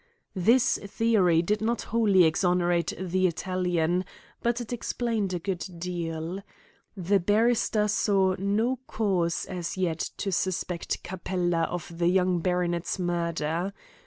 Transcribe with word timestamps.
This 0.33 0.79
theory 0.83 1.43
did 1.43 1.61
not 1.61 1.83
wholly 1.83 2.23
exonerate 2.23 2.91
the 2.97 3.27
Italian, 3.27 4.03
but 4.41 4.59
it 4.59 4.73
explained 4.73 5.31
a 5.31 5.37
good 5.37 5.63
deal. 5.77 6.39
The 6.97 7.19
barrister 7.19 7.87
saw 7.87 8.35
no 8.39 8.79
cause 8.87 9.45
as 9.45 9.77
yet 9.77 9.99
to 10.17 10.31
suspect 10.31 11.03
Capella 11.03 11.65
of 11.65 11.95
the 11.99 12.07
young 12.07 12.39
baronet's 12.39 12.97
murder. 12.97 13.73